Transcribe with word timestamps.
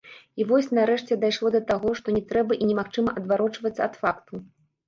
І 0.43 0.45
вось 0.51 0.69
нарэшце 0.77 1.17
дайшло 1.25 1.51
да 1.55 1.61
таго, 1.69 1.93
што 1.99 2.15
не 2.17 2.23
трэба 2.31 2.57
і 2.61 2.71
немагчыма 2.71 3.15
адварочвацца 3.21 3.81
ад 3.89 3.93
факту. 4.03 4.33